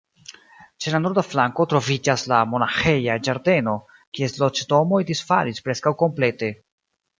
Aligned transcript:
Ĉe 0.85 0.93
la 0.93 1.01
norda 1.01 1.23
flanko 1.33 1.65
troviĝas 1.73 2.23
la 2.31 2.39
monaĥeja 2.55 3.19
ĝardeno, 3.29 3.77
kies 4.19 4.37
loĝdomoj 4.47 5.05
disfalis 5.13 5.65
preskaŭ 5.69 5.97
komplete. 6.05 6.53